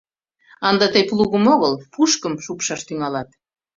[0.69, 3.29] Ынде тый плугым огыл, пушкым шупшаш тӱҥалат.